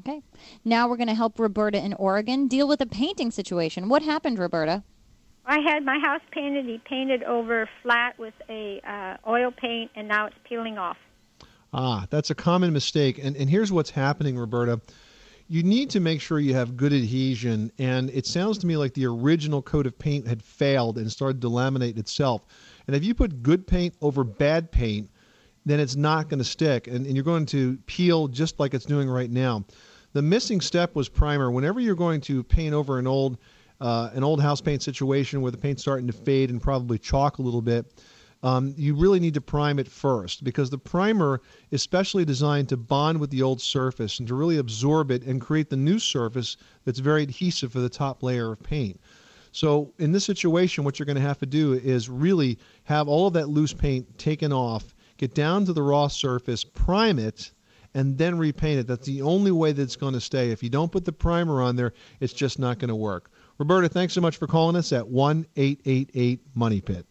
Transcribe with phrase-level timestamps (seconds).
[0.00, 0.20] Okay.
[0.64, 3.88] Now we're going to help Roberta in Oregon deal with a painting situation.
[3.88, 4.82] What happened, Roberta?
[5.44, 6.66] I had my house painted.
[6.66, 10.96] He painted over flat with a uh, oil paint, and now it's peeling off.
[11.72, 13.20] Ah, that's a common mistake.
[13.22, 14.80] And, and here's what's happening, Roberta.
[15.48, 17.70] You need to make sure you have good adhesion.
[17.78, 21.40] And it sounds to me like the original coat of paint had failed and started
[21.42, 22.44] to laminate itself.
[22.88, 25.10] And if you put good paint over bad paint,
[25.66, 26.86] then it's not going to stick.
[26.86, 29.64] And, and you're going to peel just like it's doing right now.
[30.14, 31.50] The missing step was primer.
[31.50, 33.36] Whenever you're going to paint over an old
[33.78, 37.36] uh, an old house paint situation where the paint's starting to fade and probably chalk
[37.36, 37.84] a little bit,
[38.42, 42.78] um, you really need to prime it first because the primer is specially designed to
[42.78, 46.56] bond with the old surface and to really absorb it and create the new surface
[46.86, 48.98] that's very adhesive for the top layer of paint.
[49.52, 53.26] So in this situation, what you're going to have to do is really have all
[53.26, 57.52] of that loose paint taken off, get down to the raw surface, prime it,
[57.94, 58.86] and then repaint it.
[58.86, 60.50] That's the only way that it's going to stay.
[60.50, 63.30] If you don't put the primer on there, it's just not going to work.
[63.58, 67.06] Roberta, thanks so much for calling us at 1 888 Money Pit.